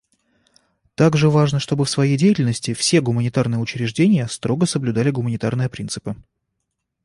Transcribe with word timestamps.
Также 0.95 1.29
важно, 1.29 1.59
чтобы 1.59 1.85
в 1.85 1.89
своей 1.91 2.17
деятельности 2.17 2.73
все 2.73 3.01
гуманитарные 3.01 3.59
учреждения 3.59 4.27
строго 4.27 4.65
соблюдали 4.65 5.11
гуманитарные 5.11 5.69
принципы. 5.69 6.15